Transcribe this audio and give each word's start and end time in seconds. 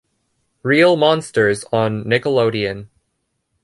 Real 0.63 0.95
Monsters 0.95 1.63
on 1.71 2.03
Nickelodeon. 2.05 2.87